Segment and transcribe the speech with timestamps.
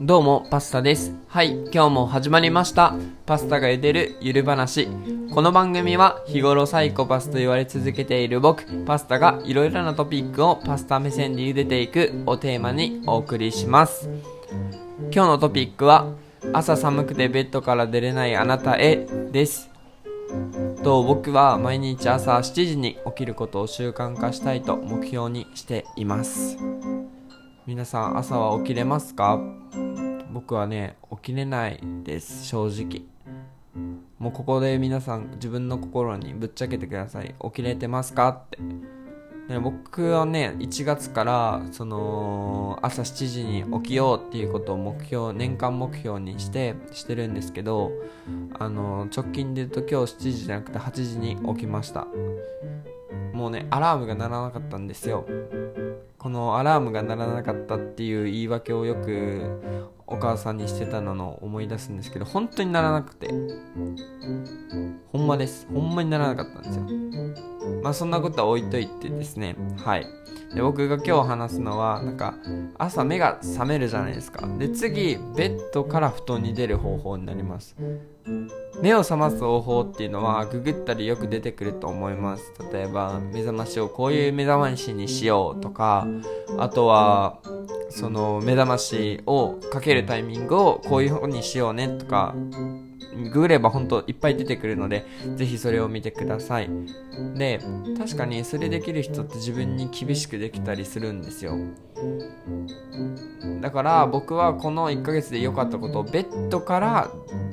[0.00, 1.12] どうも、パスタです。
[1.28, 2.94] はい、今日も始まりました。
[3.26, 4.88] パスタが茹でるゆる話。
[5.30, 14.08] この番組は日頃サイコパスと言われ続けている僕、パスタがいろいろなトピックをパスタ目線で茹でていくをテーマにお送りします。
[15.12, 16.06] 今日のトピックは、
[16.54, 19.70] 朝寒くてベッドから出れないあなたへです。
[20.82, 26.56] と僕は毎日朝7時に起きることを習慣化したいと目標にしています。
[27.66, 29.40] 皆さん朝は起きれますか？
[30.30, 32.44] 僕はね起きれないです。
[32.44, 33.04] 正直。
[34.18, 37.34] もうここで皆さん自分の心にぶっちゃけてください。
[37.42, 38.28] 起きれてますか？
[38.28, 38.58] って。
[39.48, 47.92] で僕はね1月からその朝7時に起きようっていうことを目標年間目標にしてしてるんですけど
[48.58, 52.06] あの直近で言うと今日7時じゃなくて8時に起きました。
[53.32, 55.26] もうねアラームが鳴らなかったんですよ。
[56.24, 63.30] このアラームが鳴らなかったっていう言い訳をよくお母さんにしてたのを思い出すんですけど本当にならなくて。
[65.12, 65.66] ほんまです。
[65.72, 66.84] ほんまにならなかったんですよ。
[67.82, 69.56] まあそんなことは置いといてですね。
[69.76, 70.06] はい。
[70.54, 72.34] で僕が今日話すのはなんか
[72.78, 74.46] 朝目が覚めるじゃないですか。
[74.58, 77.76] で次ベッドから布団に出る方法になります。
[78.82, 82.52] 目を覚ます方法っていうのはググったりよく出てくると思います。
[82.72, 86.06] 例えば目覚ましをこういう目覚ましにしようとか
[86.58, 87.38] あとは
[87.94, 92.34] その目覚ましをかけるタイミングをこういう風にしようねとか
[93.32, 96.68] ググれば本当いっぱい出てくるのでぜひそれを見てください。
[97.36, 97.60] で
[97.96, 101.56] 確かにそれできる人って自分に厳しくできたりするんですよ。
[103.60, 107.10] だから僕はこの1ヶ月で良かったことをベッドから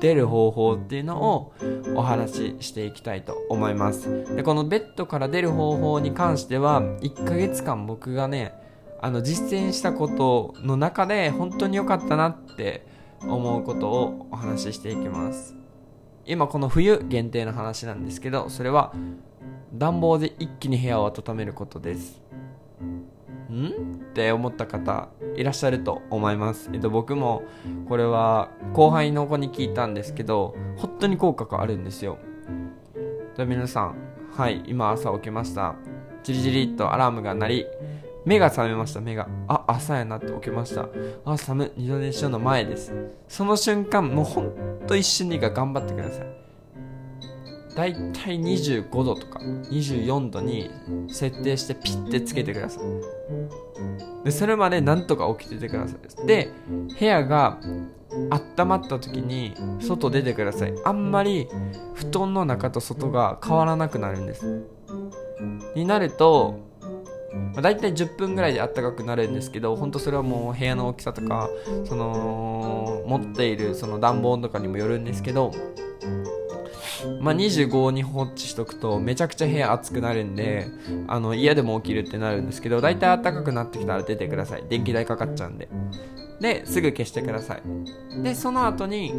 [0.00, 1.52] 出る方法っていうのを
[1.94, 4.34] お話ししていきたいと思います。
[4.34, 8.61] でこのベッドから出る方法に関しては1ヶ月間僕がね
[9.02, 12.86] あの実践したことの中で本当に良かったなって
[13.20, 15.56] 思うことをお話ししていきます。
[16.24, 18.92] 今この冬限定の話なんですけどそれは
[19.74, 22.22] 暖房で一気に部屋を温めることです。
[23.50, 23.66] ん？
[24.12, 27.42] って思った方いらっしゃると思います、えっと、僕も
[27.88, 32.18] これは後輩の子に聞いたんですけど本当に効果があるんですよ。
[33.36, 33.96] で皆さん
[34.30, 35.74] はい今朝起きました。
[36.22, 37.66] ジリジリっとアラームが鳴り
[38.24, 39.00] 目が覚めました。
[39.00, 39.28] 目が。
[39.48, 40.88] あ朝やなって起きました。
[41.24, 42.92] あ寒い二度寝しようの前です。
[43.28, 44.52] その瞬間もうほん
[44.86, 46.42] と一瞬でいいから頑張ってください。
[47.74, 50.70] だいたい25度とか24度に
[51.08, 52.84] 設定してピッてつけてください。
[54.24, 56.50] でそれまでなんとか起きててくださいで
[56.98, 57.58] 部屋が
[58.58, 60.74] 温まった時に外出てください。
[60.84, 61.48] あんまり
[61.94, 64.64] 布団の中と外が変わらなくなるんです。
[65.74, 66.71] になると
[67.34, 71.48] まあ、大体10分ぐらいで暖かくなるんですけど本当それはもう部屋の大きさとか
[71.84, 75.52] その持っているその暖房とかにもよるんですけど
[77.20, 80.66] まあ、25に放置しとくとめちゃくちゃ部屋暑くなるんで
[81.08, 84.64] あの嫌でも起きるってなるんですけど大体暖かくなってきたら出てください。
[84.68, 85.68] 電気代かかっちゃうんで。
[86.40, 88.22] ですぐ消してください。
[88.22, 89.12] でその後に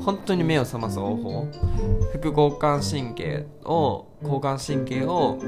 [0.00, 1.48] 本当に目を覚ます方法。
[2.12, 5.38] 副交感神経を交感神経を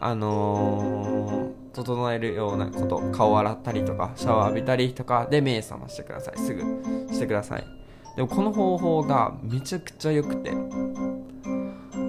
[0.00, 6.38] あのー、整えるようなこと顔洗ったりとかシャワー浴びたりとかで目覚ましてください。
[6.38, 6.60] すぐ
[7.12, 7.64] してください。
[8.16, 10.52] でもこの方法がめちゃくちゃ良くて。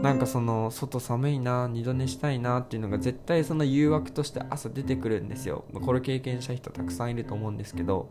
[0.06, 5.66] なんかその外寒いな二度寝したいなっていうのが絶対その誘惑として朝出てくるんですよ。
[5.84, 8.09] これ経験した人たくさんいると思うんですけど。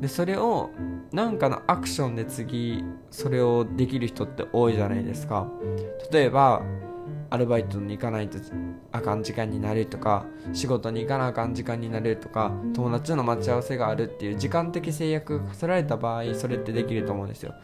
[0.00, 0.70] でそれを
[1.12, 5.48] なんかのアクションで次それをできる人って多いじゃないですか。
[6.12, 6.62] 例えば
[7.30, 8.38] アルバイトに行かないと
[8.92, 17.54] あかん時間になるとか仕事に行かなあかん時間になるとか友達との待ち合わせがあるっていう時間的制約が課せられた場合それってできると思うんですよ。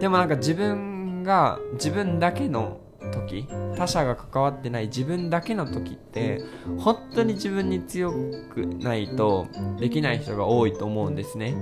[0.00, 6.42] でもなんか自分が自分だけの時他者が関わってない自分だけの時って
[6.78, 9.46] 本当に自分に強くないと
[9.78, 11.54] できない人が多いと思うんですね。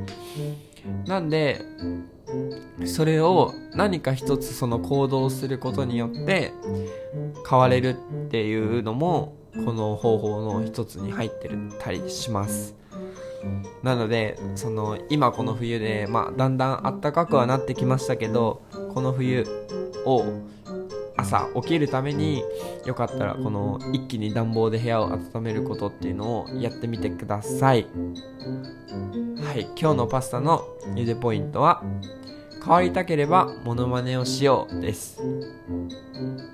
[1.06, 1.60] なんで
[2.84, 6.53] それを何か一つその行動することによって
[7.48, 7.97] 変われる
[8.27, 12.74] っていうのもこの方法の一つに入ってたりします。
[13.83, 18.62] なのでその今この冬で、まあ、だんだん暖かくはなってきましたけど
[18.94, 19.44] この冬
[20.06, 20.24] を
[21.22, 22.45] 朝起きるために
[22.84, 27.86] よかったらこの一気に暖房で部屋を温めることっていうのをやってみてください。
[29.42, 30.65] はい今日のパスタの
[30.95, 31.83] 茹でポイントは
[32.65, 35.22] 変わりたければモノマネをしようです。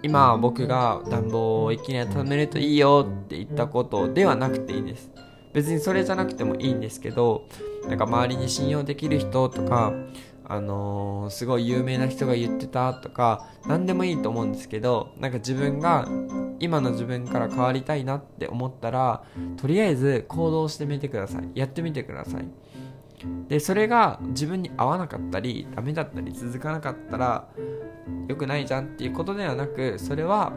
[0.02, 5.10] 今僕が暖房を一気に温めるといいよって言ったことではなくていいです。
[5.52, 7.46] 別にそれじゃなくてもいいんですけど
[7.88, 9.92] なんか周りに信用できる人とか
[10.48, 16.08] あのー、すごい有名な人が言ってたとか何でもいいと思うんですけどなんか自分が
[16.58, 19.22] 今の自分から変わりたいなって思ったら
[19.58, 21.50] とりあえず行動してみてください。
[21.54, 22.48] やってみてください。
[23.48, 27.48] でそれが自分に合わなかったりダメだったり続かなかったら
[28.28, 30.52] 良くないじゃんっていうことではなくそれは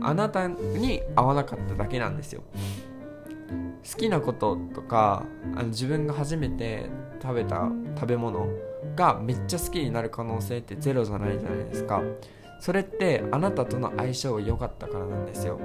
[0.00, 2.42] あなたに合わなかっただけなんですよ。
[3.84, 6.88] 好きなこととかあの自分が初めて
[7.22, 8.48] 食べた食べ物
[8.96, 12.02] がめっちゃ好きになる可能性ってゼロじゃないじゃないですか。
[12.60, 15.60] それってあなたとの相性が良かったからなんですよ。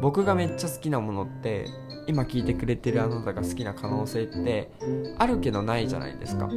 [0.00, 1.66] 僕がめっちゃ好きなものって
[2.06, 4.70] 今聞いてくれてるあなたが好きな可能性って
[5.18, 6.48] あるけどないじゃないですか。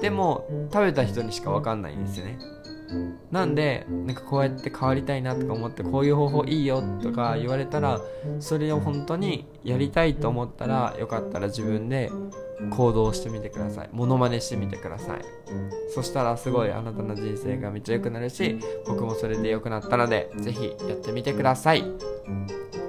[0.00, 2.38] でも食べた人にしか分かんないんですよね。
[3.30, 8.00] なんでなんかこうやって変わりたいなとか思ってこういう方法いいよとか言われたら
[8.40, 12.10] それを本当にやりたいと思ったらよかったら自分で
[12.70, 13.88] 行動してみてください。
[13.92, 15.20] モノマネしてみてください。
[15.94, 21.84] そしたらすごいあなたの人生がめっちゃ良くなるし僕もそれで良くなったので是非やってみてください。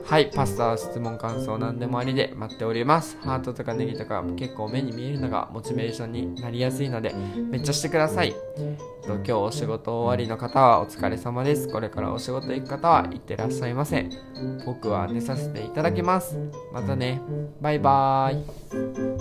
[0.06, 3.17] はいパスタは質問感想何でもありで待っております。
[3.21, 7.15] ハートとかネギとか結構目に見えるのがモチベーションになりやすいので
[7.49, 8.35] めっちゃしてください。
[9.05, 11.67] 今日お仕事終わりの方はお疲れ様です。
[11.67, 14.07] これからお仕事行く方は行ってらっしゃいませ
[14.65, 16.38] 僕は寝させていただきます。
[16.71, 17.21] またね。
[17.61, 19.13] バイバーイ